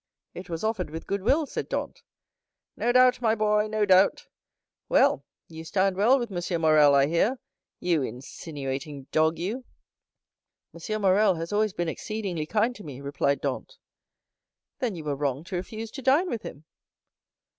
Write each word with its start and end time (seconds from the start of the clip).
"It 0.33 0.49
was 0.49 0.63
offered 0.63 0.89
with 0.89 1.05
good 1.05 1.21
will," 1.21 1.45
said 1.45 1.69
Dantès. 1.69 2.01
"No 2.75 2.91
doubt, 2.91 3.21
my 3.21 3.35
boy; 3.35 3.67
no 3.67 3.85
doubt. 3.85 4.25
Well, 4.89 5.23
you 5.47 5.63
stand 5.63 5.95
well 5.95 6.17
with 6.17 6.31
M. 6.31 6.59
Morrel 6.61 6.95
I 6.95 7.05
hear,—you 7.05 8.01
insinuating 8.01 9.03
dog, 9.11 9.37
you!" 9.37 9.63
"M. 10.73 11.01
Morrel 11.03 11.35
has 11.35 11.53
always 11.53 11.73
been 11.73 11.87
exceedingly 11.87 12.47
kind 12.47 12.75
to 12.77 12.83
me," 12.83 12.99
replied 12.99 13.43
Dantès. 13.43 13.77
"Then 14.79 14.95
you 14.95 15.03
were 15.03 15.15
wrong 15.15 15.43
to 15.43 15.55
refuse 15.55 15.91
to 15.91 16.01
dine 16.01 16.31
with 16.31 16.41
him." 16.41 16.63